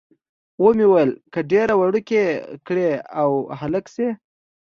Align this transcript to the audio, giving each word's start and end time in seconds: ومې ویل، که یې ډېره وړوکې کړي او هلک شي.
ومې 0.63 0.85
ویل، 0.91 1.11
که 1.33 1.39
یې 1.41 1.47
ډېره 1.51 1.73
وړوکې 1.77 2.23
کړي 2.67 2.89
او 3.19 3.29
هلک 3.59 3.85
شي. 3.93 4.07